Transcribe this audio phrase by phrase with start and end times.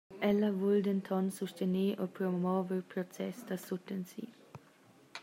[0.27, 4.25] Ella vul denton sustener e promover process da sutensi.